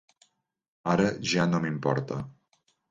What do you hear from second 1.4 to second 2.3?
no m'importa.